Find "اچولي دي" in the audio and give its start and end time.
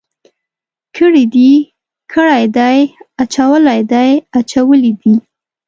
4.39-5.13